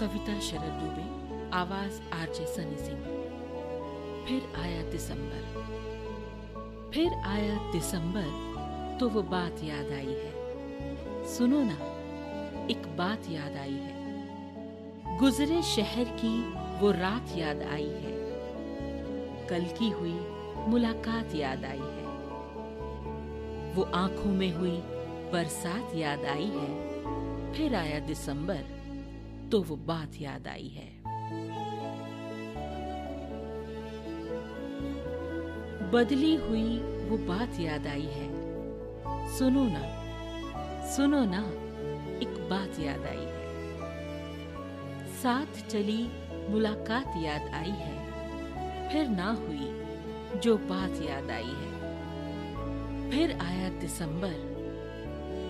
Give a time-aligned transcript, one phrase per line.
[0.00, 3.00] कविता शरद दुबे, आवाज़ आरजे सनी सिंह।
[4.28, 5.40] फिर आया दिसंबर।
[6.94, 8.26] फिर आया दिसंबर
[9.00, 10.32] तो वो बात याद आई है।
[11.26, 11.74] सुनो ना,
[12.70, 13.98] एक बात याद आई है।
[15.18, 18.16] गुजरे शहर की वो रात याद आई है।
[19.46, 20.20] कल की हुई
[20.68, 22.06] मुलाकात याद आई है।
[23.74, 24.76] वो आँखों में हुई
[25.32, 27.02] बरसात याद आई है।
[27.52, 28.77] फिर आया दिसंबर।
[29.52, 30.88] तो वो बात याद आई है।
[35.90, 38.26] बदली हुई वो बात याद आई है।
[39.38, 39.82] सुनो ना
[40.90, 41.40] सुनो ना,
[42.18, 43.46] एक बात याद आई है।
[45.22, 46.02] साथ चली
[46.48, 47.96] मुलाकात याद आई है।
[48.88, 54.36] फिर ना हुई जो बात याद आई है। फिर आया दिसंबर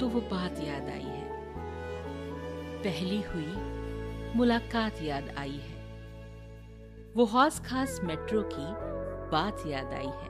[0.00, 1.26] तो वो बात याद आई है।
[2.78, 3.78] पहली हुई
[4.36, 5.78] मुलाकात याद आई है।
[7.16, 8.66] वो हौस खास मेट्रो की
[9.30, 10.28] बात याद आई है।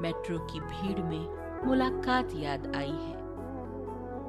[0.00, 3.16] मेट्रो की भीड़ में मुलाकात याद आई है।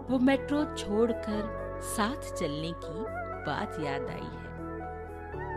[0.10, 3.04] वो मेट्रो छोड़कर साथ चलने की
[3.46, 4.42] बात याद आई है।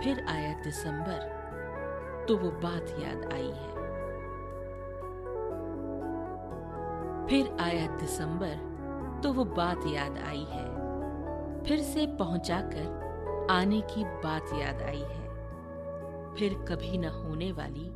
[0.00, 3.74] फिर आया दिसंबर तो वो बात याद आई है।
[7.26, 8.74] फिर आया दिसंबर
[9.24, 10.74] तो वो बात याद आई है।
[11.64, 13.03] फिर से पहुंचाकर
[13.50, 15.24] आने की बात याद आई है।
[16.34, 17.88] फिर कभी न होने वाली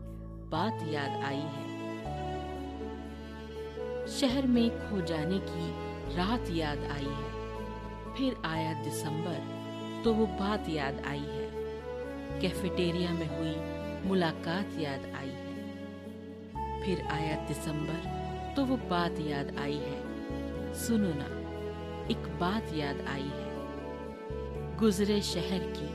[0.51, 1.67] बात याद आई है।
[4.09, 5.71] शहर में खो जाने की
[6.17, 7.29] रात याद आई है।
[8.15, 11.51] फिर आया दिसंबर तो वो बात याद आई है।
[12.41, 13.57] कैफेटेरिया में हुई
[14.09, 15.49] मुलाकात याद आई है।
[16.83, 18.19] फिर आया दिसंबर
[18.57, 21.29] तो वो बात याद आई है। सुनो ना,
[22.11, 23.48] एक बात याद आई है।
[24.81, 25.87] गुजरे शहर की,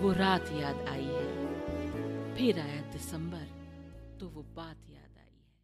[0.00, 3.44] वो रात याद आई है। फिर आया दिसंबर
[4.20, 5.15] तो वो बात याद